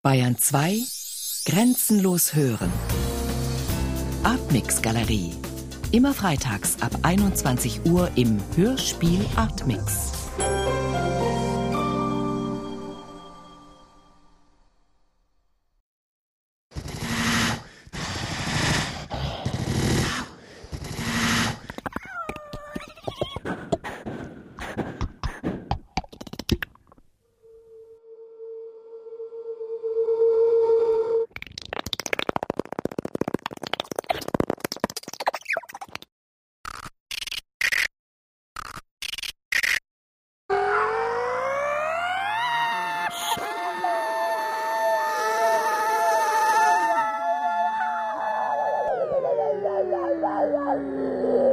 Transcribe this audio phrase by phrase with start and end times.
[0.00, 0.80] Bayern 2
[1.44, 2.70] Grenzenlos hören.
[4.22, 5.32] Artmix Galerie.
[5.90, 10.12] Immer freitags ab 21 Uhr im Hörspiel Artmix.
[50.00, 51.47] 我想要你